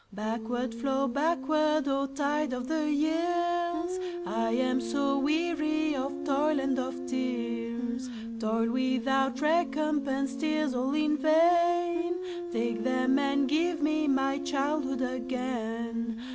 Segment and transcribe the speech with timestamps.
[0.11, 7.05] Backward, flow backward, O tide of the years!I am so weary of toil and of
[7.05, 16.19] tears,—Toil without recompense, tears all in vain,—Take them, and give me my childhood again!